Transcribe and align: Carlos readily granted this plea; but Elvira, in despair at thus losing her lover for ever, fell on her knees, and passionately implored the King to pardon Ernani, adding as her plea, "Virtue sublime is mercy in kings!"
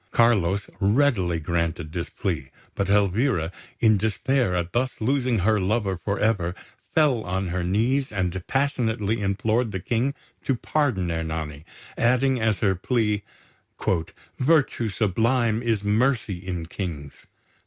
Carlos 0.09 0.67
readily 0.79 1.39
granted 1.39 1.91
this 1.91 2.09
plea; 2.09 2.49
but 2.73 2.89
Elvira, 2.89 3.51
in 3.79 3.97
despair 3.97 4.55
at 4.55 4.73
thus 4.73 4.99
losing 4.99 5.37
her 5.37 5.59
lover 5.59 5.95
for 5.95 6.17
ever, 6.17 6.55
fell 6.95 7.21
on 7.21 7.49
her 7.49 7.63
knees, 7.63 8.11
and 8.11 8.41
passionately 8.47 9.21
implored 9.21 9.69
the 9.71 9.79
King 9.79 10.15
to 10.43 10.55
pardon 10.55 11.11
Ernani, 11.11 11.63
adding 11.99 12.41
as 12.41 12.61
her 12.61 12.73
plea, 12.73 13.21
"Virtue 14.39 14.89
sublime 14.89 15.61
is 15.61 15.83
mercy 15.83 16.39
in 16.47 16.65
kings!" 16.65 17.27